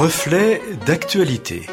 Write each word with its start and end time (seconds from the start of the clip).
Reflet 0.00 0.62
d'actualité. 0.86 1.66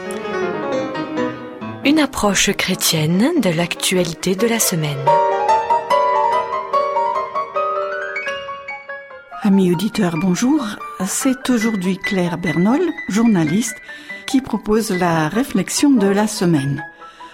Une 1.85 1.99
approche 1.99 2.51
chrétienne 2.53 3.39
de 3.39 3.51
l'actualité 3.51 4.35
de 4.35 4.47
la 4.47 4.57
semaine. 4.57 4.97
Amis 9.43 9.71
auditeurs, 9.71 10.17
bonjour. 10.17 10.59
C'est 11.05 11.51
aujourd'hui 11.51 11.99
Claire 11.99 12.39
Bernol, 12.39 12.81
journaliste, 13.09 13.77
qui 14.25 14.41
propose 14.41 14.89
la 14.89 15.29
réflexion 15.29 15.91
de 15.91 16.07
la 16.07 16.25
semaine. 16.25 16.83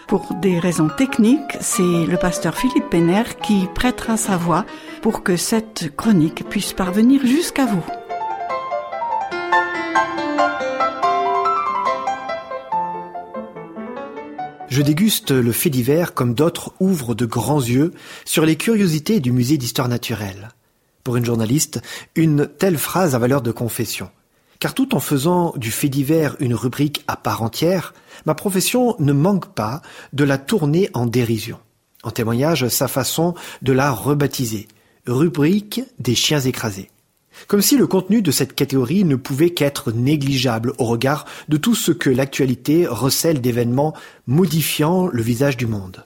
Pour 0.10 0.34
des 0.42 0.60
raisons 0.60 0.90
techniques, 0.90 1.56
c'est 1.62 2.06
le 2.06 2.18
pasteur 2.18 2.58
Philippe 2.58 2.90
Penner 2.90 3.24
qui 3.42 3.70
prêtera 3.74 4.18
sa 4.18 4.36
voix 4.36 4.66
pour 5.02 5.24
que 5.24 5.38
cette 5.38 5.96
chronique 5.96 6.44
puisse 6.50 6.74
parvenir 6.74 7.26
jusqu'à 7.26 7.66
vous. 7.66 8.01
Je 14.72 14.82
déguste 14.82 15.32
le 15.32 15.52
fait 15.52 15.70
divers 15.70 16.14
comme 16.14 16.34
d'autres 16.34 16.72
ouvrent 16.80 17.14
de 17.14 17.26
grands 17.26 17.60
yeux 17.60 17.94
sur 18.24 18.46
les 18.46 18.56
curiosités 18.56 19.20
du 19.20 19.34
musée 19.34 19.58
d'histoire 19.58 19.90
naturelle. 19.90 20.48
Pour 21.04 21.18
une 21.18 21.26
journaliste, 21.26 21.82
une 22.16 22.48
telle 22.48 22.78
phrase 22.78 23.14
a 23.14 23.20
valeur 23.20 23.42
de 23.42 23.52
confession. 23.52 24.10
Car 24.60 24.74
tout 24.74 24.96
en 24.96 25.02
faisant 25.02 25.52
du 25.58 25.72
fait 25.72 25.90
divers 25.90 26.38
une 26.40 26.54
rubrique 26.54 27.04
à 27.10 27.18
part 27.18 27.44
entière, 27.44 27.94
ma 28.26 28.34
profession 28.34 28.96
ne 29.00 29.12
manque 29.12 29.54
pas 29.54 29.82
de 30.14 30.24
la 30.24 30.38
tourner 30.38 30.90
en 30.94 31.06
dérision. 31.06 31.60
En 32.04 32.12
témoignage 32.12 32.70
sa 32.70 32.88
façon 32.88 33.36
de 33.62 33.74
la 33.74 33.92
rebaptiser. 33.92 34.70
Rubrique 35.06 35.82
des 36.00 36.16
chiens 36.16 36.40
écrasés. 36.40 36.90
Comme 37.48 37.62
si 37.62 37.78
le 37.78 37.88
contenu 37.88 38.22
de 38.22 38.32
cette 38.32 38.54
catégorie 38.54 39.04
ne 39.04 39.16
pouvait 39.16 39.52
qu'être 39.52 39.92
négligeable 39.92 40.74
au 40.78 40.86
regard 40.86 41.26
de 41.50 41.58
tout 41.58 41.76
ce 41.76 41.92
que 41.92 42.10
l'actualité 42.10 42.88
recèle 42.88 43.42
d'événements 43.42 43.94
modifiant 44.28 45.08
le 45.08 45.22
visage 45.22 45.58
du 45.58 45.68
monde. 45.68 46.04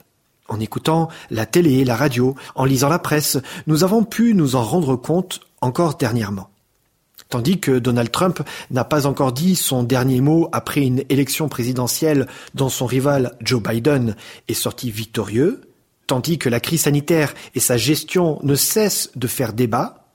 En 0.48 0.60
écoutant 0.60 1.08
la 1.30 1.46
télé, 1.46 1.84
la 1.84 1.96
radio, 1.96 2.34
en 2.54 2.64
lisant 2.64 2.88
la 2.88 2.98
presse, 2.98 3.38
nous 3.66 3.84
avons 3.84 4.04
pu 4.04 4.34
nous 4.34 4.54
en 4.54 4.62
rendre 4.62 4.96
compte 4.96 5.40
encore 5.60 5.96
dernièrement. 5.96 6.48
Tandis 7.28 7.58
que 7.58 7.78
Donald 7.78 8.12
Trump 8.12 8.40
n'a 8.70 8.84
pas 8.84 9.06
encore 9.06 9.32
dit 9.32 9.56
son 9.56 9.82
dernier 9.82 10.20
mot 10.20 10.48
après 10.52 10.82
une 10.82 11.02
élection 11.08 11.48
présidentielle 11.48 12.28
dont 12.54 12.68
son 12.68 12.86
rival 12.86 13.36
Joe 13.40 13.60
Biden 13.60 14.14
est 14.46 14.54
sorti 14.54 14.92
victorieux, 14.92 15.62
tandis 16.06 16.38
que 16.38 16.48
la 16.48 16.60
crise 16.60 16.82
sanitaire 16.82 17.34
et 17.56 17.60
sa 17.60 17.76
gestion 17.76 18.38
ne 18.44 18.54
cessent 18.54 19.10
de 19.16 19.26
faire 19.26 19.52
débat, 19.52 20.05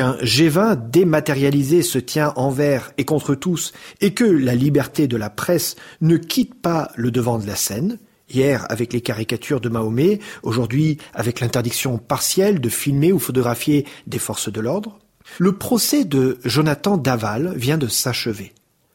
qu'un 0.00 0.16
G20 0.22 0.88
dématérialisé 0.88 1.82
se 1.82 1.98
tient 1.98 2.32
envers 2.36 2.90
et 2.96 3.04
contre 3.04 3.34
tous, 3.34 3.74
et 4.00 4.14
que 4.14 4.24
la 4.24 4.54
liberté 4.54 5.06
de 5.06 5.18
la 5.18 5.28
presse 5.28 5.76
ne 6.00 6.16
quitte 6.16 6.54
pas 6.54 6.90
le 6.96 7.10
devant 7.10 7.38
de 7.38 7.46
la 7.46 7.54
scène, 7.54 7.98
hier 8.32 8.64
avec 8.70 8.94
les 8.94 9.02
caricatures 9.02 9.60
de 9.60 9.68
Mahomet, 9.68 10.18
aujourd'hui 10.42 10.96
avec 11.12 11.40
l'interdiction 11.40 11.98
partielle 11.98 12.62
de 12.62 12.70
filmer 12.70 13.12
ou 13.12 13.18
photographier 13.18 13.84
des 14.06 14.18
forces 14.18 14.50
de 14.50 14.62
l'ordre, 14.62 14.98
le 15.38 15.58
procès 15.58 16.06
de 16.06 16.38
Jonathan 16.46 16.96
Daval 16.96 17.52
vient 17.54 17.76
de 17.76 17.86
s'achever. 17.86 18.54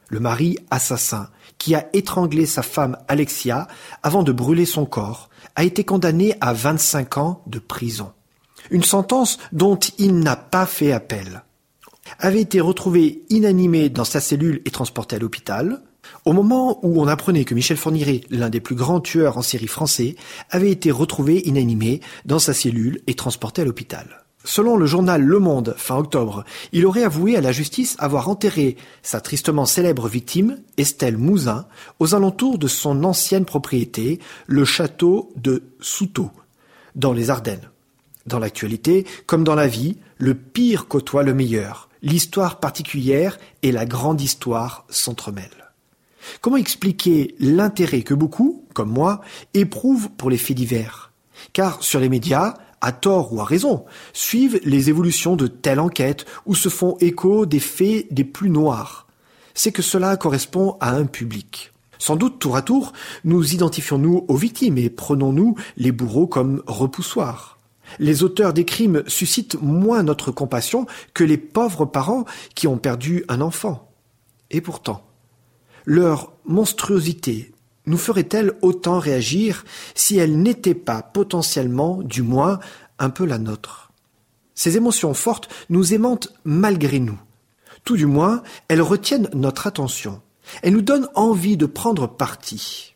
Le 0.10 0.20
mari 0.20 0.58
assassin, 0.72 1.30
qui 1.60 1.76
a 1.76 1.88
étranglé 1.94 2.48
sa 2.48 2.64
femme 2.64 2.98
Alexia 3.08 3.68
avant 4.02 4.24
de 4.24 4.32
brûler 4.32 4.66
son 4.66 4.88
corps, 4.88 5.30
a 5.56 5.66
été 5.66 5.84
condamné 5.84 6.34
à 6.42 6.54
25 6.54 7.20
ans 7.20 7.44
de 7.46 7.60
prison 7.60 8.12
une 8.72 8.84
sentence 8.84 9.38
dont 9.52 9.80
il 9.98 10.20
n'a 10.20 10.36
pas 10.36 10.66
fait 10.66 10.92
appel, 10.92 11.44
avait 12.20 12.42
été 12.42 12.62
retrouvé 12.62 13.24
inanimé 13.30 13.90
dans 13.90 14.06
sa 14.06 14.20
cellule 14.20 14.62
et 14.66 14.72
transporté 14.72 15.16
à 15.16 15.20
l'hôpital, 15.20 15.82
au 16.24 16.34
moment 16.34 16.80
où 16.86 17.02
on 17.02 17.08
apprenait 17.08 17.46
que 17.46 17.56
Michel 17.56 17.78
Fourniret, 17.78 18.22
l'un 18.30 18.50
des 18.50 18.60
plus 18.60 18.76
grands 18.76 19.00
tueurs 19.00 19.38
en 19.38 19.42
série 19.42 19.68
français, 19.68 20.16
avait 20.50 20.72
été 20.72 20.92
retrouvé 20.92 21.48
inanimé 21.48 22.02
dans 22.26 22.40
sa 22.40 22.54
cellule 22.54 23.02
et 23.08 23.16
transporté 23.16 23.62
à 23.62 23.66
l'hôpital. 23.66 24.26
Selon 24.44 24.78
le 24.78 24.86
journal 24.86 25.24
Le 25.24 25.40
Monde, 25.40 25.74
fin 25.76 25.98
octobre, 25.98 26.46
il 26.72 26.86
aurait 26.86 27.04
avoué 27.04 27.36
à 27.36 27.42
la 27.42 27.52
justice 27.52 27.96
avoir 27.98 28.30
enterré 28.30 28.78
sa 29.02 29.20
tristement 29.20 29.66
célèbre 29.66 30.08
victime, 30.08 30.60
Estelle 30.78 31.18
Mouzin, 31.18 31.66
aux 31.98 32.14
alentours 32.14 32.60
de 32.60 32.68
son 32.68 33.04
ancienne 33.04 33.46
propriété, 33.46 34.20
le 34.46 34.64
château 34.64 35.34
de 35.36 35.64
Souto, 35.80 36.30
dans 36.94 37.12
les 37.12 37.32
Ardennes. 37.32 37.70
Dans 38.26 38.40
l'actualité, 38.40 39.06
comme 39.28 39.44
dans 39.44 39.56
la 39.56 39.68
vie, 39.68 39.98
le 40.18 40.34
pire 40.34 40.88
côtoie 40.88 41.24
le 41.24 41.34
meilleur. 41.34 41.90
L'histoire 42.02 42.60
particulière 42.60 43.38
et 43.62 43.72
la 43.72 43.86
grande 43.86 44.22
histoire 44.22 44.86
s'entremêlent. 44.90 45.72
Comment 46.42 46.58
expliquer 46.58 47.36
l'intérêt 47.40 48.02
que 48.02 48.14
beaucoup, 48.14 48.66
comme 48.74 48.92
moi, 48.92 49.22
éprouvent 49.54 50.10
pour 50.10 50.30
les 50.30 50.38
faits 50.38 50.58
divers? 50.58 51.12
Car 51.54 51.84
sur 51.84 52.00
les 52.00 52.10
médias, 52.10 52.56
à 52.82 52.92
tort 52.92 53.34
ou 53.34 53.42
à 53.42 53.44
raison, 53.44 53.86
suivent 54.14 54.60
les 54.64 54.90
évolutions 54.90 55.36
de 55.36 55.48
telle 55.48 55.80
enquête 55.80 56.26
ou 56.46 56.56
se 56.56 56.70
font 56.70 56.98
écho 57.00 57.46
des 57.46 57.60
faits 57.60 58.12
des 58.12 58.24
plus 58.24 58.50
noirs. 58.50 59.08
C'est 59.54 59.72
que 59.72 59.82
cela 59.82 60.18
correspond 60.18 60.78
à 60.82 60.92
un 60.92 61.06
public. 61.06 61.72
Sans 61.98 62.16
doute, 62.16 62.40
tour 62.40 62.56
à 62.56 62.62
tour, 62.62 62.94
nous 63.24 63.54
identifions-nous 63.54 64.26
aux 64.28 64.36
victimes 64.36 64.78
et 64.78 64.90
prenons-nous 64.90 65.56
les 65.78 65.92
bourreaux 65.92 66.28
comme 66.28 66.62
repoussoirs. 66.68 67.55
Les 68.00 68.24
auteurs 68.24 68.54
des 68.54 68.66
crimes 68.66 69.04
suscitent 69.08 69.58
moins 69.62 70.04
notre 70.04 70.32
compassion 70.32 70.86
que 71.14 71.24
les 71.24 71.38
pauvres 71.38 71.86
parents 71.86 72.26
qui 72.56 72.68
ont 72.68 72.78
perdu 72.78 73.24
un 73.28 73.42
enfant. 73.42 73.92
Et 74.52 74.62
pourtant, 74.62 75.06
leur 75.86 76.34
monstruosité 76.46 77.52
nous 77.86 77.98
ferait-elle 77.98 78.54
autant 78.62 79.00
réagir 79.00 79.64
si 79.94 80.18
elle 80.18 80.42
n'était 80.42 80.74
pas 80.74 81.02
potentiellement, 81.02 82.02
du 82.02 82.22
moins, 82.22 82.60
un 82.98 83.10
peu 83.10 83.26
la 83.26 83.38
nôtre? 83.38 83.92
Ces 84.56 84.78
émotions 84.78 85.14
fortes 85.14 85.50
nous 85.70 85.94
aimantent 85.94 86.30
malgré 86.46 87.00
nous. 87.00 87.20
Tout 87.84 87.98
du 87.98 88.08
moins, 88.08 88.42
elles 88.68 88.82
retiennent 88.82 89.30
notre 89.34 89.68
attention. 89.68 90.22
Elles 90.64 90.74
nous 90.74 90.82
donnent 90.82 91.10
envie 91.14 91.58
de 91.58 91.66
prendre 91.66 92.08
parti. 92.08 92.95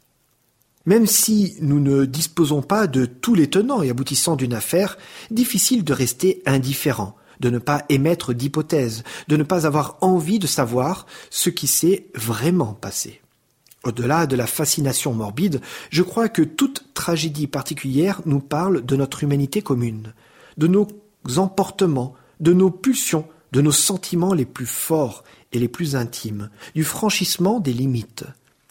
Même 0.85 1.06
si 1.06 1.56
nous 1.62 1.79
ne 1.79 2.06
disposons 2.06 2.62
pas 2.62 2.88
de 2.88 3.06
tous 3.06 3.35
les 3.35 3.50
tenants 3.50 3.81
et 3.81 3.90
aboutissants 3.90 4.35
d'une 4.35 4.53
affaire, 4.53 4.97
difficile 5.29 5.84
de 5.84 5.94
rester 5.94 6.41
indifférent, 6.45 7.16
de 7.40 7.50
ne 7.50 7.59
pas 7.59 7.84
émettre 7.90 8.34
d'hypothèses, 8.34 9.03
de 9.28 9.38
ne 9.38 9.44
pas 9.44 9.66
avoir 9.67 9.97
envie 10.01 10.40
de 10.40 10.47
savoir 10.47 11.06
ce 11.29 11.50
qui 11.50 11.67
s'est 11.67 12.07
vraiment 12.16 12.73
passé. 12.73 13.22
Au-delà 13.84 14.25
de 14.25 14.35
la 14.35 14.47
fascination 14.47 15.13
morbide, 15.13 15.62
je 15.90 16.03
crois 16.03 16.28
que 16.28 16.41
toute 16.41 16.94
tragédie 16.94 17.47
particulière 17.47 18.22
nous 18.25 18.41
parle 18.41 18.85
de 18.85 18.96
notre 18.96 19.23
humanité 19.23 19.61
commune, 19.61 20.13
de 20.57 20.67
nos 20.67 20.88
emportements, 21.38 22.13
de 22.41 22.51
nos 22.51 22.72
pulsions, 22.72 23.28
de 23.51 23.61
nos 23.61 23.72
sentiments 23.72 24.34
les 24.34 24.46
plus 24.46 24.66
forts 24.66 25.23
et 25.53 25.59
les 25.59 25.69
plus 25.69 25.96
intimes, 25.96 26.50
du 26.75 26.84
franchissement 26.84 27.59
des 27.59 27.73
limites 27.73 28.25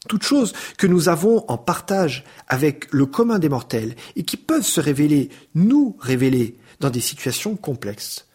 toutes 0.08 0.24
choses 0.24 0.52
que 0.76 0.88
nous 0.88 1.08
avons 1.08 1.44
en 1.46 1.56
partage 1.56 2.24
avec 2.48 2.92
le 2.92 3.06
commun 3.06 3.38
des 3.38 3.48
mortels 3.48 3.94
et 4.16 4.24
qui 4.24 4.36
peuvent 4.36 4.62
se 4.62 4.80
révéler, 4.80 5.28
nous 5.54 5.96
révéler, 6.00 6.58
dans 6.80 6.90
des 6.90 7.00
situations 7.00 7.56
complexes. 7.56 8.26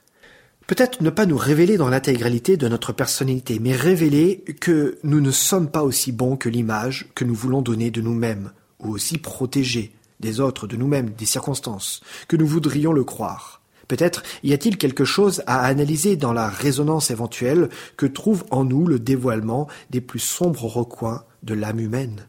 Peut-être 0.67 1.01
ne 1.01 1.09
pas 1.09 1.25
nous 1.25 1.37
révéler 1.37 1.77
dans 1.77 1.89
l'intégralité 1.89 2.55
de 2.55 2.67
notre 2.67 2.93
personnalité, 2.93 3.59
mais 3.59 3.75
révéler 3.75 4.43
que 4.61 4.97
nous 5.03 5.19
ne 5.19 5.31
sommes 5.31 5.69
pas 5.69 5.83
aussi 5.83 6.11
bons 6.11 6.37
que 6.37 6.49
l'image 6.49 7.07
que 7.15 7.25
nous 7.25 7.35
voulons 7.35 7.61
donner 7.61 7.91
de 7.91 8.01
nous-mêmes, 8.01 8.51
ou 8.79 8.89
aussi 8.93 9.17
protégés 9.17 9.93
des 10.19 10.39
autres, 10.39 10.67
de 10.67 10.77
nous-mêmes, 10.77 11.09
des 11.09 11.25
circonstances, 11.25 12.01
que 12.27 12.37
nous 12.37 12.47
voudrions 12.47 12.93
le 12.93 13.03
croire. 13.03 13.61
Peut-être 13.89 14.23
y 14.43 14.53
a-t-il 14.53 14.77
quelque 14.77 15.03
chose 15.03 15.43
à 15.47 15.65
analyser 15.65 16.15
dans 16.15 16.31
la 16.31 16.47
résonance 16.47 17.11
éventuelle 17.11 17.69
que 17.97 18.05
trouve 18.05 18.45
en 18.49 18.63
nous 18.63 18.87
le 18.87 18.99
dévoilement 18.99 19.67
des 19.89 20.01
plus 20.01 20.19
sombres 20.19 20.65
recoins 20.65 21.25
de 21.43 21.53
l'âme 21.53 21.79
humaine. 21.79 22.27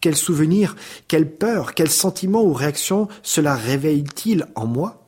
Quel 0.00 0.16
souvenir, 0.16 0.76
quelle 1.08 1.30
peur, 1.30 1.74
quel 1.74 1.90
sentiment 1.90 2.42
ou 2.42 2.52
réaction 2.52 3.08
cela 3.22 3.54
réveille-t-il 3.54 4.46
en 4.54 4.66
moi? 4.66 5.06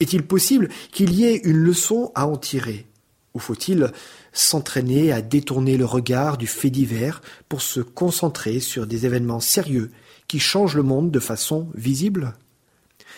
Est-il 0.00 0.22
possible 0.22 0.68
qu'il 0.92 1.12
y 1.12 1.24
ait 1.24 1.36
une 1.44 1.58
leçon 1.58 2.10
à 2.14 2.26
en 2.26 2.36
tirer? 2.36 2.86
Ou 3.34 3.38
faut-il 3.38 3.90
s'entraîner 4.32 5.12
à 5.12 5.20
détourner 5.20 5.76
le 5.76 5.84
regard 5.84 6.38
du 6.38 6.46
fait 6.46 6.70
divers 6.70 7.20
pour 7.48 7.62
se 7.62 7.80
concentrer 7.80 8.60
sur 8.60 8.86
des 8.86 9.06
événements 9.06 9.40
sérieux 9.40 9.90
qui 10.28 10.38
changent 10.40 10.76
le 10.76 10.82
monde 10.82 11.10
de 11.10 11.20
façon 11.20 11.68
visible? 11.74 12.34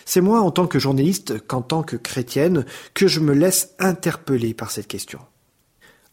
C'est 0.04 0.20
moi, 0.20 0.40
en 0.40 0.50
tant 0.50 0.66
que 0.66 0.78
journaliste 0.78 1.46
qu'en 1.46 1.62
tant 1.62 1.82
que 1.82 1.96
chrétienne, 1.96 2.64
que 2.94 3.08
je 3.08 3.20
me 3.20 3.34
laisse 3.34 3.74
interpeller 3.78 4.54
par 4.54 4.70
cette 4.70 4.86
question. 4.86 5.20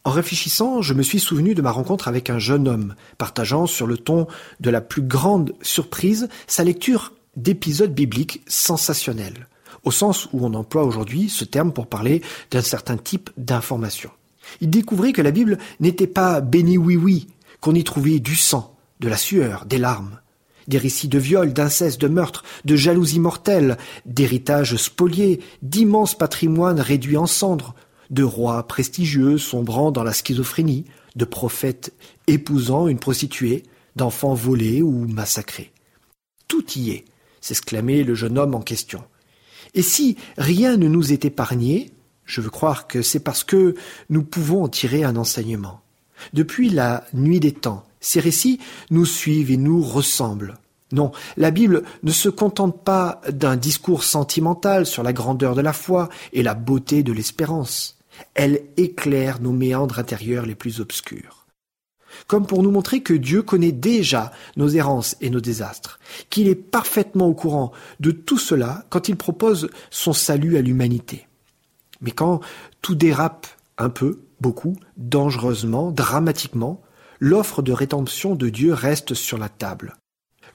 En 0.05 0.11
réfléchissant, 0.11 0.81
je 0.81 0.93
me 0.93 1.01
suis 1.01 1.19
souvenu 1.19 1.55
de 1.55 1.61
ma 1.61 1.71
rencontre 1.71 2.09
avec 2.09 2.29
un 2.29 2.37
jeune 2.37 2.67
homme, 2.67 2.95
partageant 3.17 3.67
sur 3.67 3.87
le 3.87 3.97
ton 3.97 4.27
de 4.59 4.69
la 4.69 4.81
plus 4.81 5.01
grande 5.01 5.53
surprise 5.61 6.27
sa 6.45 6.65
lecture 6.65 7.13
d'épisodes 7.37 7.93
bibliques 7.93 8.41
sensationnels, 8.45 9.47
au 9.85 9.91
sens 9.91 10.27
où 10.33 10.45
on 10.45 10.53
emploie 10.55 10.83
aujourd'hui 10.83 11.29
ce 11.29 11.45
terme 11.45 11.71
pour 11.71 11.87
parler 11.87 12.21
d'un 12.51 12.61
certain 12.61 12.97
type 12.97 13.29
d'information. 13.37 14.11
Il 14.59 14.69
découvrit 14.69 15.13
que 15.13 15.21
la 15.21 15.31
Bible 15.31 15.57
n'était 15.79 16.05
pas 16.05 16.41
béni 16.41 16.77
oui 16.77 16.97
oui, 16.97 17.27
qu'on 17.61 17.73
y 17.73 17.85
trouvait 17.85 18.19
du 18.19 18.35
sang, 18.35 18.75
de 18.99 19.07
la 19.07 19.17
sueur, 19.17 19.65
des 19.65 19.77
larmes, 19.77 20.19
des 20.67 20.77
récits 20.77 21.07
de 21.07 21.17
viol, 21.17 21.53
d'inceste, 21.53 22.01
de 22.01 22.09
meurtre, 22.09 22.43
de 22.65 22.75
jalousie 22.75 23.21
mortelle, 23.21 23.77
d'héritage 24.05 24.75
spoliés, 24.75 25.39
d'immenses 25.61 26.17
patrimoines 26.17 26.81
réduits 26.81 27.17
en 27.17 27.25
cendres, 27.25 27.73
de 28.13 28.23
rois 28.23 28.67
prestigieux 28.67 29.37
sombrant 29.37 29.91
dans 29.91 30.03
la 30.03 30.13
schizophrénie, 30.13 30.85
de 31.15 31.25
prophètes 31.25 31.93
épousant 32.27 32.87
une 32.87 32.99
prostituée, 32.99 33.63
d'enfants 33.95 34.35
volés 34.35 34.81
ou 34.81 35.07
massacrés. 35.07 35.71
Tout 36.47 36.63
y 36.75 36.91
est, 36.91 37.05
s'exclamait 37.41 38.03
le 38.03 38.13
jeune 38.15 38.37
homme 38.37 38.55
en 38.55 38.61
question. 38.61 39.03
Et 39.73 39.81
si 39.81 40.17
rien 40.37 40.77
ne 40.77 40.87
nous 40.87 41.11
est 41.11 41.25
épargné, 41.25 41.91
je 42.25 42.41
veux 42.41 42.51
croire 42.51 42.87
que 42.87 43.01
c'est 43.01 43.19
parce 43.19 43.43
que 43.43 43.73
nous 44.09 44.23
pouvons 44.23 44.63
en 44.63 44.69
tirer 44.69 45.03
un 45.03 45.15
enseignement. 45.15 45.81
Depuis 46.33 46.69
la 46.69 47.05
nuit 47.13 47.39
des 47.39 47.51
temps, 47.51 47.83
ces 47.99 48.19
récits 48.19 48.59
nous 48.91 49.05
suivent 49.05 49.51
et 49.51 49.57
nous 49.57 49.81
ressemblent. 49.81 50.57
Non, 50.91 51.11
la 51.37 51.49
Bible 51.49 51.83
ne 52.03 52.11
se 52.11 52.29
contente 52.29 52.83
pas 52.83 53.19
d'un 53.27 53.55
discours 53.55 54.03
sentimental 54.03 54.85
sur 54.85 55.01
la 55.01 55.11
grandeur 55.11 55.55
de 55.55 55.61
la 55.61 55.73
foi 55.73 56.09
et 56.33 56.43
la 56.43 56.53
beauté 56.53 57.01
de 57.01 57.11
l'espérance. 57.11 57.97
Elle 58.33 58.61
éclaire 58.77 59.41
nos 59.41 59.51
méandres 59.51 59.99
intérieurs 59.99 60.45
les 60.45 60.55
plus 60.55 60.79
obscurs. 60.79 61.45
Comme 62.27 62.45
pour 62.45 62.63
nous 62.63 62.71
montrer 62.71 63.01
que 63.01 63.13
Dieu 63.13 63.41
connaît 63.41 63.71
déjà 63.71 64.31
nos 64.55 64.69
errances 64.69 65.15
et 65.19 65.29
nos 65.29 65.41
désastres, 65.41 65.99
qu'il 66.29 66.47
est 66.47 66.55
parfaitement 66.55 67.27
au 67.27 67.33
courant 67.33 67.71
de 67.99 68.11
tout 68.11 68.37
cela 68.37 68.85
quand 68.89 69.09
il 69.09 69.15
propose 69.15 69.69
son 69.89 70.13
salut 70.13 70.57
à 70.57 70.61
l'humanité. 70.61 71.27
Mais 72.01 72.11
quand 72.11 72.41
tout 72.81 72.95
dérape 72.95 73.47
un 73.77 73.89
peu, 73.89 74.21
beaucoup, 74.41 74.75
dangereusement, 74.97 75.91
dramatiquement, 75.91 76.81
l'offre 77.19 77.61
de 77.61 77.71
rédemption 77.71 78.35
de 78.35 78.49
Dieu 78.49 78.73
reste 78.73 79.13
sur 79.13 79.37
la 79.37 79.49
table. 79.49 79.95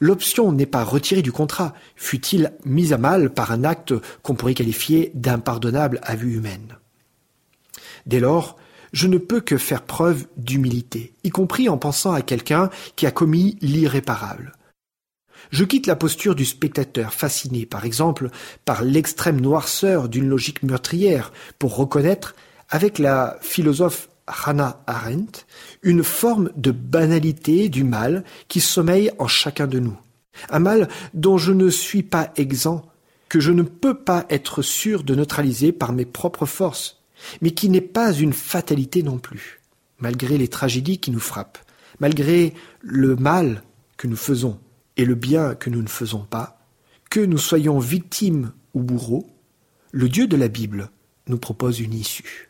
L'option 0.00 0.52
n'est 0.52 0.66
pas 0.66 0.84
retirée 0.84 1.22
du 1.22 1.32
contrat, 1.32 1.74
fut-il 1.96 2.52
mise 2.64 2.92
à 2.92 2.98
mal 2.98 3.30
par 3.30 3.50
un 3.50 3.64
acte 3.64 3.94
qu'on 4.22 4.34
pourrait 4.34 4.54
qualifier 4.54 5.10
d'impardonnable 5.14 5.98
à 6.02 6.14
vue 6.14 6.36
humaine. 6.36 6.77
Dès 8.08 8.20
lors, 8.20 8.56
je 8.92 9.06
ne 9.06 9.18
peux 9.18 9.40
que 9.40 9.58
faire 9.58 9.82
preuve 9.82 10.26
d'humilité, 10.38 11.12
y 11.24 11.30
compris 11.30 11.68
en 11.68 11.76
pensant 11.76 12.12
à 12.12 12.22
quelqu'un 12.22 12.70
qui 12.96 13.06
a 13.06 13.10
commis 13.10 13.58
l'irréparable. 13.60 14.54
Je 15.50 15.64
quitte 15.64 15.86
la 15.86 15.94
posture 15.94 16.34
du 16.34 16.46
spectateur 16.46 17.12
fasciné, 17.12 17.66
par 17.66 17.84
exemple, 17.84 18.30
par 18.64 18.82
l'extrême 18.82 19.40
noirceur 19.40 20.08
d'une 20.08 20.26
logique 20.26 20.62
meurtrière, 20.62 21.32
pour 21.58 21.76
reconnaître, 21.76 22.34
avec 22.70 22.98
la 22.98 23.38
philosophe 23.42 24.08
Hannah 24.26 24.82
Arendt, 24.86 25.44
une 25.82 26.02
forme 26.02 26.50
de 26.56 26.70
banalité 26.70 27.68
du 27.68 27.84
mal 27.84 28.24
qui 28.48 28.60
sommeille 28.60 29.10
en 29.18 29.28
chacun 29.28 29.66
de 29.66 29.78
nous. 29.78 29.98
Un 30.48 30.60
mal 30.60 30.88
dont 31.12 31.36
je 31.36 31.52
ne 31.52 31.68
suis 31.68 32.02
pas 32.02 32.32
exempt, 32.36 32.86
que 33.28 33.40
je 33.40 33.52
ne 33.52 33.62
peux 33.62 33.98
pas 33.98 34.24
être 34.30 34.62
sûr 34.62 35.02
de 35.02 35.14
neutraliser 35.14 35.72
par 35.72 35.92
mes 35.92 36.06
propres 36.06 36.46
forces, 36.46 36.97
mais 37.40 37.50
qui 37.50 37.68
n'est 37.68 37.80
pas 37.80 38.12
une 38.12 38.32
fatalité 38.32 39.02
non 39.02 39.18
plus, 39.18 39.60
malgré 39.98 40.38
les 40.38 40.48
tragédies 40.48 40.98
qui 40.98 41.10
nous 41.10 41.20
frappent, 41.20 41.58
malgré 42.00 42.54
le 42.80 43.16
mal 43.16 43.62
que 43.96 44.06
nous 44.06 44.16
faisons 44.16 44.58
et 44.96 45.04
le 45.04 45.14
bien 45.14 45.54
que 45.54 45.70
nous 45.70 45.82
ne 45.82 45.88
faisons 45.88 46.24
pas, 46.24 46.60
que 47.10 47.20
nous 47.20 47.38
soyons 47.38 47.78
victimes 47.78 48.52
ou 48.74 48.82
bourreaux, 48.82 49.28
le 49.92 50.08
Dieu 50.08 50.26
de 50.26 50.36
la 50.36 50.48
Bible 50.48 50.90
nous 51.26 51.38
propose 51.38 51.80
une 51.80 51.94
issue. 51.94 52.47